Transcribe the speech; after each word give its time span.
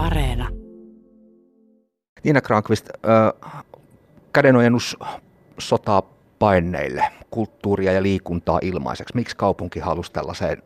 Areena. 0.00 0.48
Niina 2.24 2.40
Krankvist, 2.40 2.88
äh, 2.90 3.62
kädenojennus 4.32 4.96
sotaa 5.58 6.02
paineille, 6.38 7.04
kulttuuria 7.30 7.92
ja 7.92 8.02
liikuntaa 8.02 8.58
ilmaiseksi. 8.62 9.14
Miksi 9.14 9.36
kaupunki 9.36 9.80
halusi 9.80 10.12
tällaiseen 10.12 10.62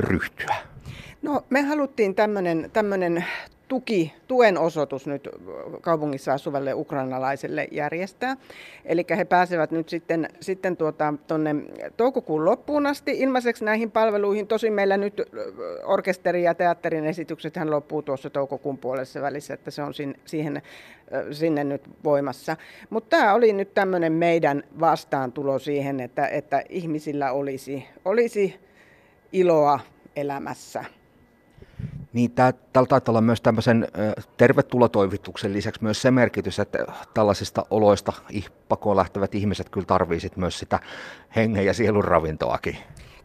ryhtyä? 0.00 0.56
No 1.22 1.42
me 1.50 1.62
haluttiin 1.62 2.14
tämmöinen 2.72 3.24
tuki, 3.68 4.12
tuen 4.28 4.58
osoitus 4.58 5.06
nyt 5.06 5.28
kaupungissa 5.80 6.32
asuvalle 6.32 6.74
ukrainalaiselle 6.74 7.68
järjestää. 7.70 8.36
Eli 8.84 9.06
he 9.16 9.24
pääsevät 9.24 9.70
nyt 9.70 9.88
sitten, 9.88 10.28
sitten 10.40 10.76
tuota, 10.76 11.14
tonne 11.26 11.54
toukokuun 11.96 12.44
loppuun 12.44 12.86
asti 12.86 13.18
ilmaiseksi 13.18 13.64
näihin 13.64 13.90
palveluihin. 13.90 14.46
Tosin 14.46 14.72
meillä 14.72 14.96
nyt 14.96 15.22
orkesteri 15.84 16.42
ja 16.42 16.54
teatterin 16.54 17.06
esitykset 17.06 17.56
hän 17.56 17.70
loppuu 17.70 18.02
tuossa 18.02 18.30
toukokuun 18.30 18.78
puolessa 18.78 19.22
välissä, 19.22 19.54
että 19.54 19.70
se 19.70 19.82
on 19.82 19.94
siihen, 20.24 20.62
sinne 21.30 21.64
nyt 21.64 21.82
voimassa. 22.04 22.56
Mutta 22.90 23.16
tämä 23.16 23.34
oli 23.34 23.52
nyt 23.52 23.74
tämmöinen 23.74 24.12
meidän 24.12 24.62
vastaantulo 24.80 25.58
siihen, 25.58 26.00
että, 26.00 26.26
että 26.26 26.62
ihmisillä 26.68 27.32
olisi, 27.32 27.86
olisi 28.04 28.54
iloa 29.32 29.80
elämässä. 30.16 30.84
Niin 32.16 32.30
tää, 32.30 32.52
täällä 32.52 32.88
taitaa 32.88 33.12
olla 33.12 33.20
myös 33.20 33.40
tämmöisen 33.40 33.88
tervetulotoivituksen 34.36 35.52
lisäksi 35.52 35.82
myös 35.82 36.02
se 36.02 36.10
merkitys, 36.10 36.58
että 36.58 36.78
tällaisista 37.14 37.66
oloista 37.70 38.12
pakoon 38.68 38.96
lähtevät 38.96 39.34
ihmiset 39.34 39.68
kyllä 39.68 39.86
tarvitsevat 39.86 40.36
myös 40.36 40.58
sitä 40.58 40.80
hengen 41.36 41.66
ja 41.66 41.74
sielun 41.74 42.04
ravintoakin. 42.04 42.76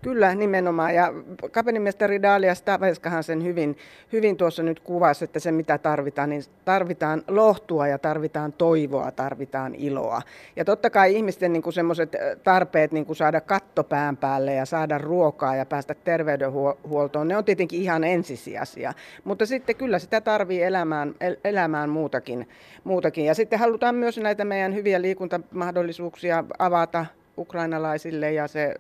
Kyllä, 0.02 0.36
nimenomaan. 0.36 0.96
Ja 0.96 1.14
kapellimestari 1.52 2.22
Dalia 2.22 2.56
Staveskahan 2.56 3.24
sen 3.24 3.44
hyvin, 3.44 3.78
hyvin 4.14 4.38
tuossa 4.38 4.64
nyt 4.64 4.80
kuvasi, 4.80 5.24
että 5.24 5.40
se 5.40 5.52
mitä 5.52 5.78
tarvitaan, 5.78 6.30
niin 6.30 6.44
tarvitaan 6.66 7.24
lohtua 7.28 7.88
ja 7.88 7.98
tarvitaan 7.98 8.54
toivoa, 8.54 9.12
tarvitaan 9.12 9.76
iloa. 9.76 10.22
Ja 10.56 10.66
totta 10.66 10.90
kai 10.90 11.16
ihmisten 11.16 11.54
niin 11.54 11.74
semmoiset 11.74 12.16
tarpeet 12.44 12.92
niin 12.92 13.06
kuin 13.06 13.16
saada 13.16 13.42
katto 13.42 13.84
pään 13.84 14.18
päälle 14.18 14.54
ja 14.54 14.66
saada 14.66 14.98
ruokaa 14.98 15.56
ja 15.56 15.66
päästä 15.66 15.94
terveydenhuoltoon, 15.94 17.28
ne 17.28 17.38
on 17.38 17.46
tietenkin 17.46 17.82
ihan 17.82 18.04
ensisijaisia. 18.04 18.94
Mutta 19.24 19.46
sitten 19.46 19.76
kyllä 19.76 20.00
sitä 20.00 20.22
tarvii 20.22 20.64
elämään, 20.64 21.16
elämään 21.44 21.90
muutakin, 21.90 22.50
muutakin. 22.84 23.26
Ja 23.26 23.36
sitten 23.36 23.60
halutaan 23.60 23.96
myös 23.96 24.18
näitä 24.18 24.46
meidän 24.46 24.76
hyviä 24.76 25.02
liikuntamahdollisuuksia 25.02 26.44
avata 26.60 27.06
ukrainalaisille 27.42 28.32
ja 28.32 28.48
se 28.48 28.76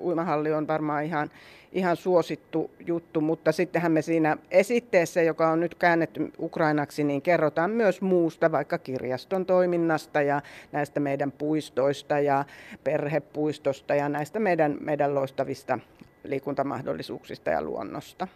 uimahalli 0.00 0.52
on 0.52 0.66
varmaan 0.66 1.04
ihan, 1.04 1.30
ihan 1.72 1.96
suosittu 1.96 2.70
juttu, 2.86 3.20
mutta 3.20 3.52
sittenhän 3.52 3.92
me 3.92 4.02
siinä 4.02 4.36
esitteessä, 4.50 5.22
joka 5.22 5.50
on 5.50 5.60
nyt 5.60 5.74
käännetty 5.74 6.32
ukrainaksi, 6.38 7.04
niin 7.04 7.22
kerrotaan 7.22 7.70
myös 7.70 8.00
muusta, 8.00 8.52
vaikka 8.52 8.78
kirjaston 8.78 9.46
toiminnasta 9.46 10.22
ja 10.22 10.42
näistä 10.72 11.00
meidän 11.00 11.32
puistoista 11.32 12.18
ja 12.18 12.44
perhepuistosta 12.84 13.94
ja 13.94 14.08
näistä 14.08 14.38
meidän, 14.38 14.76
meidän 14.80 15.14
loistavista 15.14 15.78
liikuntamahdollisuuksista 16.24 17.50
ja 17.50 17.62
luonnosta. 17.62 18.28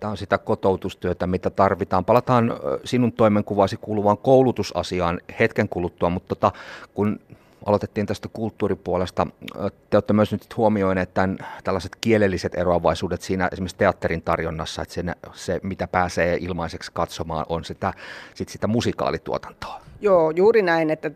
Tämä 0.00 0.10
on 0.10 0.16
sitä 0.16 0.38
kotoutustyötä, 0.38 1.26
mitä 1.26 1.50
tarvitaan. 1.50 2.04
Palataan 2.04 2.52
sinun 2.84 3.12
toimenkuvasi 3.12 3.76
kuuluvaan 3.76 4.18
koulutusasiaan 4.18 5.20
hetken 5.40 5.68
kuluttua, 5.68 6.10
mutta 6.10 6.28
tota, 6.28 6.52
kun 6.94 7.20
aloitettiin 7.66 8.06
tästä 8.06 8.28
kulttuuripuolesta. 8.32 9.26
Te 9.90 9.96
olette 9.96 10.12
myös 10.12 10.32
nyt 10.32 10.56
huomioineet 10.56 11.14
tämän, 11.14 11.38
tällaiset 11.64 11.96
kielelliset 12.00 12.54
eroavaisuudet 12.54 13.22
siinä 13.22 13.48
esimerkiksi 13.52 13.76
teatterin 13.76 14.22
tarjonnassa, 14.22 14.82
että 14.82 14.94
se, 14.94 15.02
se 15.32 15.60
mitä 15.62 15.86
pääsee 15.86 16.38
ilmaiseksi 16.40 16.90
katsomaan, 16.94 17.46
on 17.48 17.64
sitä, 17.64 17.92
sit 18.34 18.48
sitä 18.48 18.66
musikaalituotantoa. 18.66 19.80
Joo, 20.00 20.30
juuri 20.30 20.62
näin, 20.62 20.90
että 20.90 21.10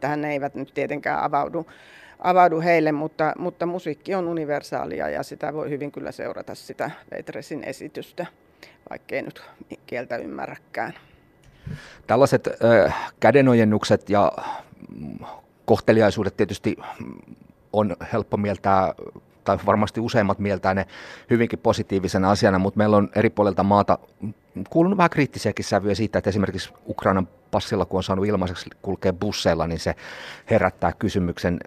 tähän 0.00 0.24
eivät 0.24 0.54
nyt 0.54 0.74
tietenkään 0.74 1.22
avaudu, 1.22 1.66
avaudu 2.18 2.60
heille, 2.60 2.92
mutta, 2.92 3.32
mutta 3.38 3.66
musiikki 3.66 4.14
on 4.14 4.28
universaalia 4.28 5.08
ja 5.08 5.22
sitä 5.22 5.54
voi 5.54 5.70
hyvin 5.70 5.92
kyllä 5.92 6.12
seurata 6.12 6.54
sitä 6.54 6.90
Veitresin 7.10 7.64
esitystä, 7.64 8.26
vaikkei 8.90 9.22
nyt 9.22 9.42
kieltä 9.86 10.16
ymmärräkään. 10.16 10.94
Tällaiset 12.06 12.48
äh, 12.64 13.12
kädenojennukset 13.20 14.10
ja 14.10 14.32
kohteliaisuudet 15.68 16.36
tietysti 16.36 16.76
on 17.72 17.96
helppo 18.12 18.36
mieltää, 18.36 18.94
tai 19.44 19.58
varmasti 19.66 20.00
useimmat 20.00 20.38
mieltää 20.38 20.74
ne 20.74 20.86
hyvinkin 21.30 21.58
positiivisena 21.58 22.30
asiana, 22.30 22.58
mutta 22.58 22.78
meillä 22.78 22.96
on 22.96 23.08
eri 23.14 23.30
puolilta 23.30 23.62
maata 23.62 23.98
kuulunut 24.70 24.96
vähän 24.96 25.10
kriittisiäkin 25.10 25.64
sävyjä 25.64 25.94
siitä, 25.94 26.18
että 26.18 26.30
esimerkiksi 26.30 26.72
Ukrainan 26.88 27.28
passilla, 27.50 27.84
kun 27.84 27.96
on 27.96 28.02
saanut 28.02 28.26
ilmaiseksi 28.26 28.70
kulkea 28.82 29.12
busseilla, 29.12 29.66
niin 29.66 29.80
se 29.80 29.94
herättää 30.50 30.92
kysymyksen 30.92 31.60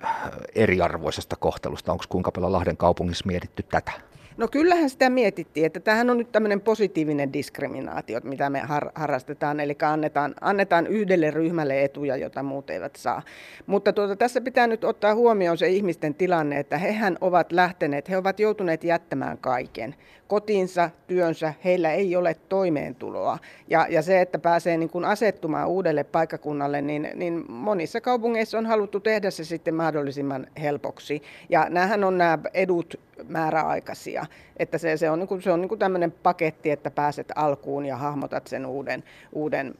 eriarvoisesta 0.56 1.36
kohtelusta. 1.36 1.92
Onko 1.92 2.04
kuinka 2.10 2.32
paljon 2.32 2.52
Lahden 2.52 2.78
kaupungissa 2.78 3.28
mietitty 3.28 3.64
tätä? 3.64 3.92
No 4.38 4.48
kyllähän 4.48 4.90
sitä 4.90 5.10
mietittiin, 5.10 5.66
että 5.66 5.80
tämähän 5.80 6.10
on 6.10 6.18
nyt 6.18 6.32
tämmöinen 6.32 6.62
positiivinen 6.62 7.34
diskriminaatio, 7.34 8.20
mitä 8.24 8.50
me 8.50 8.60
har- 8.60 8.92
harrastetaan, 8.96 9.60
eli 9.60 9.76
annetaan, 9.82 10.36
annetaan 10.42 10.88
yhdelle 10.88 11.32
ryhmälle 11.32 11.84
etuja, 11.84 12.18
jota 12.18 12.44
muut 12.44 12.70
eivät 12.70 12.96
saa. 12.96 13.22
Mutta 13.66 13.94
tuota, 13.94 14.16
tässä 14.16 14.42
pitää 14.42 14.68
nyt 14.68 14.84
ottaa 14.84 15.16
huomioon 15.16 15.58
se 15.58 15.70
ihmisten 15.70 16.16
tilanne, 16.16 16.60
että 16.60 16.78
hehän 16.78 17.18
ovat 17.22 17.52
lähteneet, 17.52 18.10
he 18.10 18.18
ovat 18.18 18.40
joutuneet 18.40 18.84
jättämään 18.84 19.38
kaiken 19.38 19.96
kotinsa, 20.32 20.90
työnsä, 21.08 21.54
heillä 21.64 21.92
ei 21.92 22.16
ole 22.16 22.36
toimeentuloa. 22.50 23.38
Ja, 23.68 23.88
ja 23.90 24.02
se, 24.02 24.22
että 24.22 24.40
pääsee 24.40 24.78
niin 24.78 24.90
kuin 24.90 25.06
asettumaan 25.06 25.68
uudelle 25.68 26.04
paikkakunnalle, 26.04 26.82
niin, 26.82 27.10
niin 27.16 27.52
monissa 27.52 28.02
kaupungeissa 28.02 28.58
on 28.58 28.66
haluttu 28.66 29.00
tehdä 29.00 29.32
se 29.32 29.44
sitten 29.44 29.76
mahdollisimman 29.76 30.48
helpoksi. 30.62 31.22
Ja 31.50 31.68
näähän 31.70 32.04
on 32.04 32.18
nämä 32.18 32.40
edut 32.54 33.00
määräaikaisia, 33.28 34.26
että 34.58 34.78
se, 34.78 34.98
se 34.98 35.10
on, 35.10 35.20
niin 35.20 35.28
kuin, 35.28 35.42
se 35.42 35.52
on 35.52 35.62
niin 35.62 35.70
kuin 35.70 35.80
tämmöinen 35.80 36.12
paketti, 36.12 36.72
että 36.72 36.92
pääset 36.92 37.32
alkuun 37.36 37.86
ja 37.86 37.98
hahmotat 37.98 38.48
sen 38.48 38.66
uuden, 38.66 39.04
uuden 39.34 39.76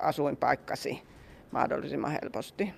asuinpaikkasi 0.00 1.02
mahdollisimman 1.50 2.16
helposti 2.22 2.74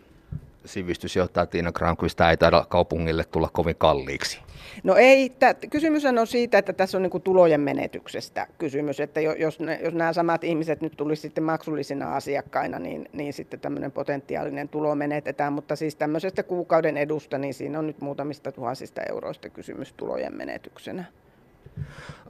sivistysjohtaja 0.65 1.47
Tiina 1.47 1.73
Granqvist, 1.73 2.21
ei 2.21 2.37
taida 2.37 2.67
kaupungille 2.69 3.25
tulla 3.25 3.49
kovin 3.53 3.77
kalliiksi. 3.79 4.41
No 4.83 4.95
ei, 4.95 5.33
kysymys 5.71 6.05
on 6.05 6.27
siitä, 6.27 6.59
että 6.59 6.73
tässä 6.73 6.99
on 6.99 7.03
niin 7.03 7.23
tulojen 7.23 7.61
menetyksestä 7.61 8.47
kysymys, 8.59 9.01
että 9.01 9.21
jos, 9.21 9.61
ne, 9.61 9.81
jos 9.85 9.95
nämä 9.95 10.13
samat 10.13 10.45
ihmiset 10.45 10.81
nyt 10.81 10.97
tulisi 10.97 11.23
sitten 11.23 11.45
maksullisina 11.45 12.17
asiakkaina, 12.17 12.79
niin, 12.79 13.09
niin 13.13 13.33
sitten 13.33 13.61
tämmöinen 13.61 13.93
potentiaalinen 13.93 14.69
tulo 14.69 14.95
menetetään, 14.95 15.53
mutta 15.53 15.77
siis 15.77 15.97
tämmöisestä 15.97 16.43
kuukauden 16.43 16.97
edusta, 16.97 17.39
niin 17.39 17.55
siinä 17.55 17.79
on 17.79 17.87
nyt 17.87 18.01
muutamista 18.01 18.53
tuhansista 18.53 19.03
euroista 19.09 19.49
kysymys 19.49 19.93
tulojen 19.93 20.37
menetyksenä. 20.37 21.05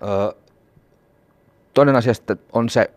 Ö, 0.03 0.35
toinen 1.75 1.97
asia 1.97 2.13
on 2.53 2.69
se, 2.69 2.91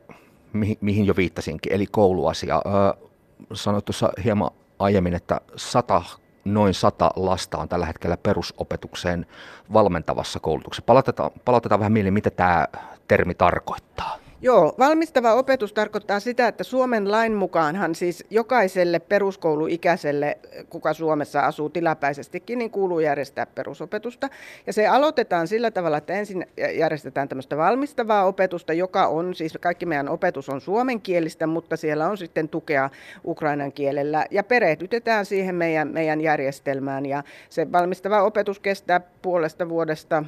mihin, 0.54 0.78
mihin 0.82 1.06
jo 1.06 1.14
viittasinkin, 1.18 1.74
eli 1.74 1.86
kouluasia. 1.92 2.62
Ö, 2.66 3.08
sanoit 3.54 3.86
tuossa 3.86 4.10
hieman 4.24 4.52
aiemmin, 4.80 5.14
että 5.14 5.42
sata, 5.56 6.04
noin 6.46 6.74
sata 6.74 7.12
lasta 7.16 7.58
on 7.58 7.70
tällä 7.70 7.86
hetkellä 7.86 8.18
perusopetukseen 8.18 9.26
valmentavassa 9.74 10.40
koulutuksessa. 10.40 10.86
Palautetaan, 10.86 11.32
palautetaan 11.46 11.80
vähän 11.80 11.92
mieleen, 11.92 12.14
mitä 12.14 12.30
tämä 12.30 12.68
termi 13.08 13.34
tarkoittaa. 13.36 14.18
Joo, 14.42 14.76
valmistava 14.80 15.34
opetus 15.34 15.74
tarkoittaa 15.74 16.20
sitä, 16.20 16.48
että 16.48 16.64
Suomen 16.64 17.12
lain 17.12 17.34
mukaanhan 17.34 17.96
siis 17.96 18.26
jokaiselle 18.30 19.00
peruskouluikäiselle, 19.00 20.38
kuka 20.70 20.94
Suomessa 20.94 21.42
asuu 21.42 21.70
tilapäisestikin, 21.70 22.60
niin 22.60 22.72
kuuluu 22.72 23.00
järjestää 23.00 23.46
perusopetusta. 23.46 24.30
Ja 24.68 24.74
se 24.74 24.88
aloitetaan 24.88 25.48
sillä 25.48 25.72
tavalla, 25.72 25.98
että 25.98 26.14
ensin 26.14 26.48
järjestetään 26.74 27.30
tämmöistä 27.30 27.58
valmistavaa 27.58 28.26
opetusta, 28.26 28.74
joka 28.74 29.08
on, 29.08 29.36
siis 29.36 29.58
kaikki 29.62 29.86
meidän 29.86 30.10
opetus 30.10 30.50
on 30.50 30.62
suomenkielistä, 30.62 31.48
mutta 31.48 31.78
siellä 31.78 32.10
on 32.10 32.18
sitten 32.18 32.50
tukea 32.50 32.90
ukrainan 33.26 33.72
kielellä. 33.72 34.26
Ja 34.32 34.44
perehdytetään 34.44 35.26
siihen 35.26 35.56
meidän, 35.56 35.88
meidän 35.88 36.22
järjestelmään. 36.22 37.06
Ja 37.06 37.24
se 37.50 37.72
valmistava 37.72 38.24
opetus 38.24 38.60
kestää 38.60 39.02
puolesta 39.22 39.70
vuodesta 39.70 40.24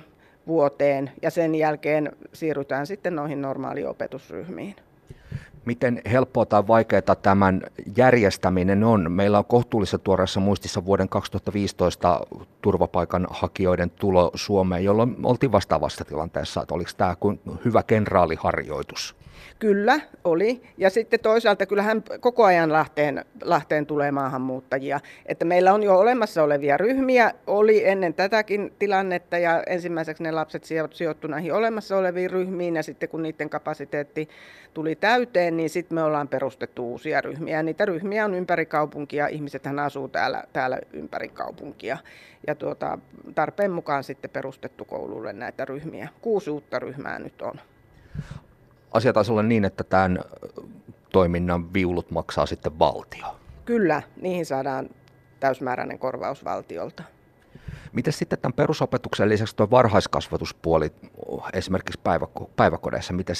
vuoteen 0.49 1.11
ja 1.21 1.31
sen 1.31 1.55
jälkeen 1.55 2.11
siirrytään 2.33 2.87
sitten 2.87 3.15
noihin 3.15 3.41
normaaliopetusryhmiin. 3.41 4.75
Miten 5.65 6.01
helppoa 6.11 6.45
tai 6.45 6.67
vaikeaa 6.67 7.15
tämän 7.21 7.61
järjestäminen 7.97 8.83
on? 8.83 9.11
Meillä 9.11 9.37
on 9.37 9.45
kohtuullisen 9.45 9.99
tuoreessa 9.99 10.39
muistissa 10.39 10.85
vuoden 10.85 11.09
2015 11.09 12.21
turvapaikanhakijoiden 12.61 13.89
tulo 13.89 14.31
Suomeen, 14.35 14.83
jolloin 14.83 15.15
oltiin 15.23 15.51
vastaavassa 15.51 16.05
tilanteessa, 16.05 16.61
että 16.61 16.73
oliko 16.75 16.91
tämä 16.97 17.15
kuin 17.19 17.39
hyvä 17.65 17.83
kenraaliharjoitus? 17.83 19.15
Kyllä, 19.59 19.99
oli. 20.23 20.61
Ja 20.77 20.89
sitten 20.89 21.19
toisaalta 21.19 21.65
kyllähän 21.65 22.03
koko 22.19 22.43
ajan 22.43 22.73
Lahteen, 22.73 23.25
Lahteen 23.43 23.85
tulee 23.85 24.11
maahanmuuttajia. 24.11 24.99
Että 25.25 25.45
meillä 25.45 25.73
on 25.73 25.83
jo 25.83 25.97
olemassa 25.97 26.43
olevia 26.43 26.77
ryhmiä, 26.77 27.33
oli 27.47 27.87
ennen 27.87 28.13
tätäkin 28.13 28.73
tilannetta 28.79 29.37
ja 29.37 29.63
ensimmäiseksi 29.67 30.23
ne 30.23 30.31
lapset 30.31 30.63
sijoittu 30.91 31.27
näihin 31.27 31.53
olemassa 31.53 31.97
oleviin 31.97 32.31
ryhmiin 32.31 32.75
ja 32.75 32.83
sitten 32.83 33.09
kun 33.09 33.23
niiden 33.23 33.49
kapasiteetti 33.49 34.29
tuli 34.73 34.95
täyteen, 34.95 35.57
niin 35.57 35.69
sitten 35.69 35.95
me 35.95 36.03
ollaan 36.03 36.27
perustettu 36.27 36.91
uusia 36.91 37.21
ryhmiä. 37.21 37.57
Ja 37.57 37.63
niitä 37.63 37.85
ryhmiä 37.85 38.25
on 38.25 38.35
ympäri 38.35 38.65
kaupunkia, 38.65 39.27
ihmisethän 39.27 39.79
asuu 39.79 40.07
täällä, 40.07 40.43
täällä 40.53 40.79
ympäri 40.93 41.29
kaupunkia. 41.29 41.97
Ja 42.47 42.55
tuota, 42.55 42.97
tarpeen 43.35 43.71
mukaan 43.71 44.03
sitten 44.03 44.31
perustettu 44.31 44.85
koululle 44.85 45.33
näitä 45.33 45.65
ryhmiä. 45.65 46.09
Kuusi 46.21 46.49
uutta 46.49 46.79
ryhmää 46.79 47.19
nyt 47.19 47.41
on 47.41 47.59
asia 48.91 49.13
taisi 49.13 49.31
olla 49.31 49.43
niin, 49.43 49.65
että 49.65 49.83
tämän 49.83 50.19
toiminnan 51.11 51.73
viulut 51.73 52.11
maksaa 52.11 52.45
sitten 52.45 52.79
valtio. 52.79 53.35
Kyllä, 53.65 54.01
niihin 54.21 54.45
saadaan 54.45 54.89
täysmääräinen 55.39 55.99
korvaus 55.99 56.45
valtiolta. 56.45 57.03
Miten 57.93 58.13
sitten 58.13 58.39
tämän 58.39 58.53
perusopetuksen 58.53 59.29
lisäksi 59.29 59.55
tuo 59.55 59.69
varhaiskasvatuspuoli 59.71 60.91
esimerkiksi 61.53 61.99
päiväkodeissa, 62.55 63.13
miten 63.13 63.35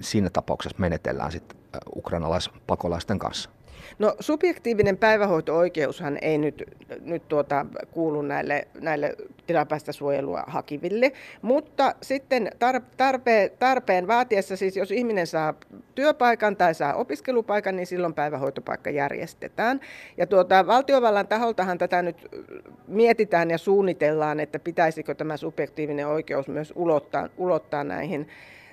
siinä 0.00 0.30
tapauksessa 0.30 0.78
menetellään 0.78 1.32
sitten 1.32 1.58
ukrainalaispakolaisten 1.96 3.18
kanssa? 3.18 3.50
No 3.98 4.16
subjektiivinen 4.20 4.96
päivähoito-oikeushan 4.96 6.18
ei 6.22 6.38
nyt, 6.38 6.64
nyt 7.00 7.28
tuota, 7.28 7.66
kuulu 7.90 8.22
näille, 8.22 8.68
näille 8.80 9.16
tilapäistä 9.46 9.92
suojelua 9.92 10.44
hakiville, 10.46 11.12
mutta 11.42 11.94
sitten 12.02 12.50
tarpeen, 12.96 13.50
tarpeen 13.58 14.06
vaatiessa, 14.06 14.56
siis 14.56 14.76
jos 14.76 14.90
ihminen 14.90 15.26
saa 15.26 15.54
työpaikan 15.94 16.56
tai 16.56 16.74
saa 16.74 16.94
opiskelupaikan, 16.94 17.76
niin 17.76 17.86
silloin 17.86 18.14
päivähoitopaikka 18.14 18.90
järjestetään. 18.90 19.80
Ja 20.16 20.26
tuota, 20.26 20.66
valtiovallan 20.66 21.28
taholtahan 21.28 21.78
tätä 21.78 22.02
nyt 22.02 22.28
mietitään 22.86 23.50
ja 23.50 23.58
suunnitellaan, 23.58 24.40
että 24.40 24.58
pitäisikö 24.58 25.14
tämä 25.14 25.36
subjektiivinen 25.36 26.06
oikeus 26.06 26.48
myös 26.48 26.72
ulottaa, 26.76 27.28
ulottaa 27.36 27.84
näihin 27.84 28.28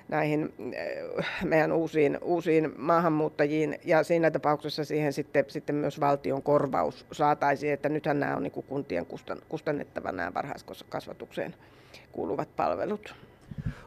näihin 0.08 0.54
eh, 0.72 1.26
meidän 1.44 1.72
uusiin, 1.72 2.18
uusiin 2.22 2.72
maahanmuuttajiin 2.76 3.78
ja 3.84 4.02
siinä 4.02 4.30
tapauksessa 4.30 4.84
siihen 4.84 5.12
sitten, 5.12 5.44
sitten 5.48 5.74
myös 5.74 6.00
valtion 6.00 6.42
korvaus 6.42 7.06
saataisiin, 7.12 7.72
että 7.72 7.88
nythän 7.88 8.20
nämä 8.20 8.36
on 8.36 8.42
niin 8.42 8.64
kuntien 8.68 9.06
kustannettava 9.48 10.12
nämä 10.12 10.34
varhaiskasvatukseen 10.34 11.54
kuuluvat 12.12 12.48
palvelut. 12.56 13.14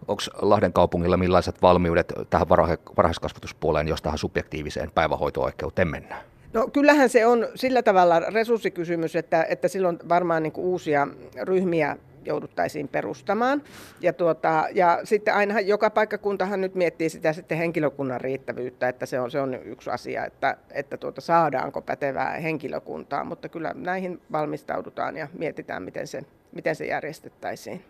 Onko 0.08 0.24
Lahden 0.42 0.74
kaupungilla 0.74 1.18
millaiset 1.18 1.62
valmiudet 1.62 2.14
tähän 2.30 2.50
varhaiskasvatuspuoleen, 2.98 3.88
jos 3.88 4.02
tähän 4.02 4.18
subjektiiviseen 4.18 4.92
päivähoito-oikeuteen 4.92 5.88
mennään? 5.88 6.22
No 6.54 6.68
kyllähän 6.68 7.10
se 7.10 7.26
on 7.26 7.48
sillä 7.56 7.84
tavalla 7.84 8.20
resurssikysymys, 8.20 9.16
että, 9.16 9.44
että 9.50 9.68
silloin 9.68 10.00
varmaan 10.10 10.44
niin 10.44 10.54
uusia 10.56 11.08
ryhmiä 11.42 11.98
jouduttaisiin 12.26 12.88
perustamaan. 12.88 13.64
Ja, 14.02 14.14
tuota, 14.14 14.68
ja 14.74 15.00
sitten 15.04 15.34
aina 15.34 15.60
joka 15.60 15.90
paikkakuntahan 15.90 16.62
nyt 16.62 16.76
miettii 16.76 17.10
sitä 17.10 17.34
sitten 17.34 17.58
henkilökunnan 17.58 18.22
riittävyyttä, 18.22 18.90
että 18.90 19.06
se 19.06 19.20
on, 19.20 19.32
se 19.32 19.42
on 19.42 19.54
yksi 19.54 19.90
asia, 19.90 20.26
että, 20.26 20.58
että 20.72 20.98
tuota, 20.98 21.22
saadaanko 21.22 21.82
pätevää 21.82 22.32
henkilökuntaa, 22.32 23.24
mutta 23.24 23.50
kyllä 23.50 23.74
näihin 23.76 24.22
valmistaudutaan 24.32 25.18
ja 25.18 25.28
mietitään, 25.38 25.84
miten 25.84 26.08
se, 26.08 26.22
miten 26.52 26.76
se 26.76 26.86
järjestettäisiin. 26.86 27.84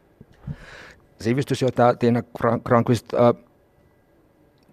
Sivistysjohtaja 1.20 1.94
Tiina 1.94 2.24
Granqvist, 2.64 3.14
äh, 3.14 3.44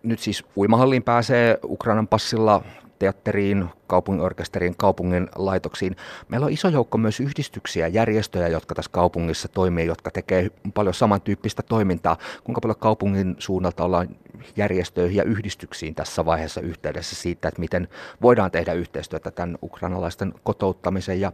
nyt 0.02 0.18
siis 0.18 0.44
uimahalliin 0.56 1.02
pääsee 1.02 1.58
Ukrainan 1.64 2.08
passilla 2.08 2.62
teatteriin, 2.98 3.68
kaupunginorkesteriin, 3.86 4.76
kaupungin 4.76 5.28
laitoksiin. 5.36 5.96
Meillä 6.28 6.44
on 6.44 6.52
iso 6.52 6.68
joukko 6.68 6.98
myös 6.98 7.20
yhdistyksiä, 7.20 7.86
järjestöjä, 7.86 8.48
jotka 8.48 8.74
tässä 8.74 8.90
kaupungissa 8.90 9.48
toimii, 9.48 9.86
jotka 9.86 10.10
tekee 10.10 10.50
paljon 10.74 10.94
samantyyppistä 10.94 11.62
toimintaa. 11.62 12.16
Kuinka 12.44 12.60
paljon 12.60 12.78
kaupungin 12.78 13.36
suunnalta 13.38 13.84
ollaan 13.84 14.08
järjestöihin 14.56 15.16
ja 15.16 15.24
yhdistyksiin 15.24 15.94
tässä 15.94 16.24
vaiheessa 16.24 16.60
yhteydessä 16.60 17.16
siitä, 17.16 17.48
että 17.48 17.60
miten 17.60 17.88
voidaan 18.22 18.50
tehdä 18.50 18.72
yhteistyötä 18.72 19.30
tämän 19.30 19.58
ukrainalaisten 19.62 20.34
kotouttamisen 20.42 21.20
ja 21.20 21.32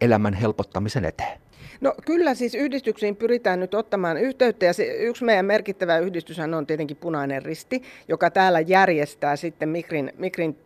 elämän 0.00 0.34
helpottamisen 0.34 1.04
eteen? 1.04 1.45
No 1.80 1.94
kyllä 2.06 2.34
siis 2.34 2.54
yhdistyksiin 2.54 3.16
pyritään 3.16 3.60
nyt 3.60 3.74
ottamaan 3.74 4.16
yhteyttä 4.16 4.66
ja 4.66 4.72
se, 4.72 4.84
yksi 4.84 5.24
meidän 5.24 5.46
merkittävä 5.46 5.98
yhdistyshän 5.98 6.54
on 6.54 6.66
tietenkin 6.66 6.96
Punainen 6.96 7.42
Risti, 7.42 7.82
joka 8.08 8.30
täällä 8.30 8.60
järjestää 8.60 9.36
sitten 9.36 9.68
Mikrin, 9.68 10.12
Mikrin 10.18 10.56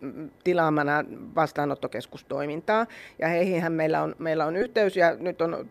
tilaamana 0.45 1.05
vastaanottokeskustoimintaa. 1.35 2.87
Ja 3.19 3.29
heihinhän 3.29 3.73
meillä 3.73 4.03
on, 4.03 4.15
meillä 4.19 4.47
on 4.47 4.57
yhteys 4.57 4.97
ja 4.97 5.17
nyt 5.19 5.43
on 5.43 5.67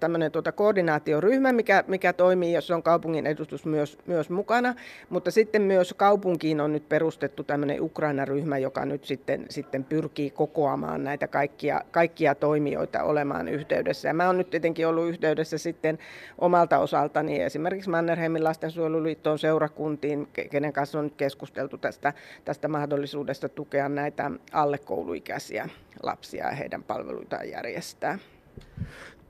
tämmöinen, 0.00 0.32
tuota 0.32 0.52
koordinaatioryhmä, 0.52 1.52
mikä, 1.52 1.84
mikä 1.86 2.12
toimii, 2.12 2.52
jossa 2.52 2.74
on 2.74 2.82
kaupungin 2.82 3.26
edustus 3.26 3.66
myös, 3.66 3.98
myös 4.06 4.30
mukana, 4.30 4.74
mutta 5.10 5.30
sitten 5.30 5.62
myös 5.62 5.94
kaupunkiin 5.96 6.60
on 6.60 6.72
nyt 6.72 6.88
perustettu 6.88 7.44
tämmöinen 7.44 7.82
Ukraina-ryhmä, 7.82 8.58
joka 8.58 8.84
nyt 8.84 9.04
sitten, 9.04 9.46
sitten 9.50 9.84
pyrkii 9.84 10.30
kokoamaan 10.30 11.04
näitä 11.04 11.28
kaikkia, 11.28 11.80
kaikkia 11.90 12.34
toimijoita 12.34 13.02
olemaan 13.02 13.48
yhteydessä. 13.48 14.08
Ja 14.08 14.14
mä 14.14 14.26
oon 14.26 14.38
nyt 14.38 14.50
tietenkin 14.50 14.71
tietenkin 14.74 14.88
ollut 14.88 15.08
yhteydessä 15.08 15.58
sitten 15.58 15.98
omalta 16.38 16.78
osaltani 16.78 17.42
esimerkiksi 17.42 17.90
Mannerheimin 17.90 18.44
lastensuojeluliittoon 18.44 19.38
seurakuntiin, 19.38 20.28
kenen 20.50 20.72
kanssa 20.72 20.98
on 20.98 21.04
nyt 21.04 21.14
keskusteltu 21.16 21.78
tästä, 21.78 22.12
tästä 22.44 22.68
mahdollisuudesta 22.68 23.48
tukea 23.48 23.88
näitä 23.88 24.30
alle 24.52 24.78
kouluikäisiä 24.78 25.68
lapsia 26.02 26.46
ja 26.46 26.54
heidän 26.54 26.82
palveluitaan 26.82 27.50
järjestää. 27.50 28.18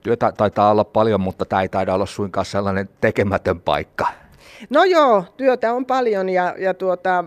Työtä 0.03 0.33
taitaa 0.33 0.71
olla 0.71 0.85
paljon, 0.85 1.21
mutta 1.21 1.45
tämä 1.45 1.63
ei 1.63 1.69
taida 1.69 1.95
olla 1.95 2.07
suinkaan 2.07 2.47
sellainen 2.47 2.89
tekemätön 3.01 3.61
paikka. 3.61 4.07
No 4.71 4.85
joo, 4.85 5.25
työtä 5.37 5.73
on 5.73 5.87
paljon 5.87 6.29
ja, 6.29 6.55
ja 6.59 6.75
tuota, 6.75 7.25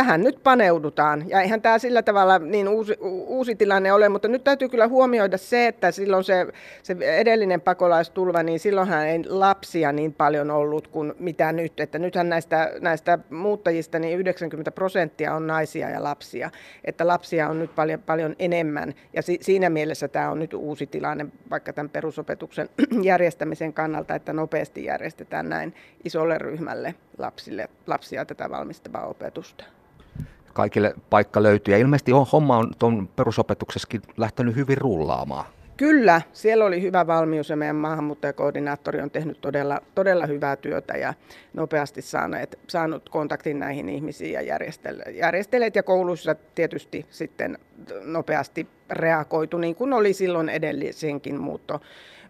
tähän 0.00 0.22
nyt 0.22 0.40
paneudutaan. 0.42 1.24
Ja 1.28 1.40
eihän 1.40 1.62
tämä 1.62 1.78
sillä 1.78 2.02
tavalla 2.02 2.38
niin 2.38 2.68
uusi, 2.68 2.96
uusi 3.26 3.54
tilanne 3.54 3.92
ole, 3.92 4.08
mutta 4.08 4.28
nyt 4.28 4.44
täytyy 4.44 4.68
kyllä 4.68 4.88
huomioida 4.88 5.38
se, 5.38 5.66
että 5.66 5.90
silloin 5.90 6.24
se, 6.24 6.46
se 6.82 6.96
edellinen 7.00 7.60
pakolaistulva, 7.60 8.42
niin 8.42 8.60
silloinhan 8.60 9.06
ei 9.06 9.24
lapsia 9.28 9.92
niin 9.92 10.12
paljon 10.12 10.50
ollut 10.50 10.88
kuin 10.88 11.14
mitä 11.18 11.52
nyt. 11.52 11.80
Että 11.80 11.98
nythän 11.98 12.28
näistä, 12.28 12.72
näistä 12.80 13.18
muuttajista 13.30 13.98
niin 13.98 14.18
90 14.18 14.70
prosenttia 14.70 15.34
on 15.34 15.46
naisia 15.46 15.90
ja 15.90 16.04
lapsia. 16.04 16.50
Että 16.84 17.06
lapsia 17.06 17.48
on 17.48 17.58
nyt 17.58 17.74
paljon, 17.74 18.02
paljon 18.02 18.36
enemmän. 18.38 18.94
Ja 19.12 19.22
si, 19.22 19.38
siinä 19.40 19.70
mielessä 19.70 20.08
tämä 20.08 20.30
on 20.30 20.38
nyt 20.38 20.54
uusi 20.54 20.86
tilanne 20.86 21.26
vaikka 21.50 21.72
tämän 21.72 21.90
perusopetuksen 21.90 22.68
järjestämisen 23.02 23.72
kannalta, 23.72 24.14
että 24.14 24.32
nopeasti 24.32 24.84
järjestetään 24.84 25.48
näin 25.48 25.74
isolle 26.04 26.38
ryhmälle 26.38 26.94
lapsille, 27.18 27.68
lapsia 27.86 28.24
tätä 28.24 28.50
valmistavaa 28.50 29.06
opetusta 29.06 29.64
kaikille 30.60 30.94
paikka 31.10 31.42
löytyy. 31.42 31.74
Ja 31.74 31.78
ilmeisesti 31.78 32.12
on, 32.12 32.26
homma 32.32 32.58
on 32.58 32.72
tuon 32.78 33.08
perusopetuksessakin 33.08 34.02
lähtenyt 34.16 34.56
hyvin 34.56 34.78
rullaamaan. 34.78 35.44
Kyllä, 35.76 36.22
siellä 36.32 36.64
oli 36.64 36.82
hyvä 36.82 37.06
valmius 37.06 37.50
ja 37.50 37.56
meidän 37.56 37.76
maahanmuuttajakoordinaattori 37.76 39.00
on 39.00 39.10
tehnyt 39.10 39.40
todella, 39.40 39.80
todella 39.94 40.26
hyvää 40.26 40.56
työtä 40.56 40.96
ja 40.96 41.14
nopeasti 41.52 42.02
saaneet, 42.02 42.58
saanut 42.68 43.08
kontaktin 43.08 43.58
näihin 43.58 43.88
ihmisiin 43.88 44.32
ja 44.32 44.42
järjesteleet 45.12 45.76
ja 45.76 45.82
kouluissa 45.82 46.34
tietysti 46.54 47.06
sitten 47.10 47.58
nopeasti 48.04 48.66
reagoitu, 48.90 49.58
niin 49.58 49.74
kuin 49.74 49.92
oli 49.92 50.12
silloin 50.12 50.48
edellisenkin 50.48 51.40
muutto, 51.40 51.80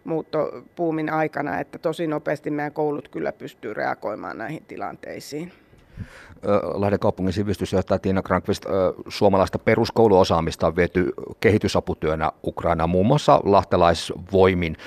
muuttopuumin 0.03 1.09
aikana, 1.09 1.59
että 1.59 1.79
tosi 1.79 2.07
nopeasti 2.07 2.51
meidän 2.51 2.73
koulut 2.73 3.07
kyllä 3.07 3.31
pystyy 3.31 3.73
reagoimaan 3.73 4.37
näihin 4.37 4.63
tilanteisiin. 4.67 5.51
Lahden 6.73 6.99
kaupungin 6.99 7.33
sivistysjohtaja 7.33 7.99
Tiina 7.99 8.21
Krankvist, 8.21 8.65
suomalaista 9.07 9.59
peruskouluosaamista 9.59 10.67
on 10.67 10.75
viety 10.75 11.13
kehitysaputyönä 11.39 12.31
Ukrainaan, 12.43 12.89
muun 12.89 13.05
muassa 13.05 13.41
lahtelaisvoimin. 13.43 14.77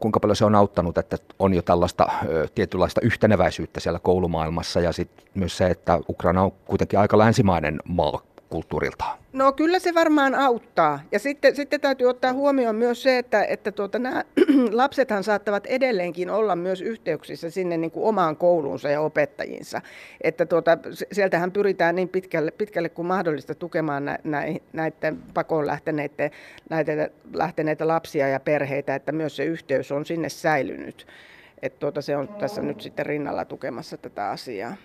Kuinka 0.00 0.20
paljon 0.20 0.36
se 0.36 0.44
on 0.44 0.54
auttanut, 0.54 0.98
että 0.98 1.16
on 1.38 1.54
jo 1.54 1.62
tällaista 1.62 2.08
tietynlaista 2.54 3.00
yhteneväisyyttä 3.00 3.80
siellä 3.80 3.98
koulumaailmassa 3.98 4.80
ja 4.80 4.92
sitten 4.92 5.26
myös 5.34 5.56
se, 5.56 5.66
että 5.66 6.00
Ukraina 6.08 6.42
on 6.42 6.52
kuitenkin 6.64 6.98
aika 6.98 7.18
länsimainen 7.18 7.80
maa 7.84 8.20
kulttuuriltaan? 8.48 9.17
No 9.32 9.52
kyllä 9.52 9.78
se 9.78 9.94
varmaan 9.94 10.34
auttaa. 10.34 11.00
Ja 11.12 11.18
sitten, 11.18 11.56
sitten 11.56 11.80
täytyy 11.80 12.06
ottaa 12.06 12.32
huomioon 12.32 12.76
myös 12.76 13.02
se, 13.02 13.18
että, 13.18 13.44
että 13.44 13.72
tuota, 13.72 13.98
nämä 13.98 14.24
lapsethan 14.72 15.24
saattavat 15.24 15.66
edelleenkin 15.66 16.30
olla 16.30 16.56
myös 16.56 16.80
yhteyksissä 16.80 17.50
sinne 17.50 17.76
niin 17.76 17.90
kuin 17.90 18.04
omaan 18.04 18.36
kouluunsa 18.36 18.88
ja 18.88 19.00
opettajinsa. 19.00 19.82
Että 20.20 20.46
tuota, 20.46 20.78
sieltähän 21.12 21.52
pyritään 21.52 21.94
niin 21.94 22.08
pitkälle, 22.08 22.50
pitkälle 22.50 22.88
kuin 22.88 23.06
mahdollista 23.06 23.54
tukemaan 23.54 24.04
nä, 24.04 24.18
nä, 24.24 24.42
näiden 24.72 25.18
pakoon 25.34 25.66
lähteneitä, 25.66 26.30
näitä 26.70 27.10
lähteneitä 27.32 27.88
lapsia 27.88 28.28
ja 28.28 28.40
perheitä, 28.40 28.94
että 28.94 29.12
myös 29.12 29.36
se 29.36 29.44
yhteys 29.44 29.92
on 29.92 30.06
sinne 30.06 30.28
säilynyt. 30.28 31.06
Että 31.62 31.78
tuota, 31.78 32.02
se 32.02 32.16
on 32.16 32.28
tässä 32.28 32.62
nyt 32.62 32.80
sitten 32.80 33.06
rinnalla 33.06 33.44
tukemassa 33.44 33.96
tätä 33.96 34.30
asiaa. 34.30 34.76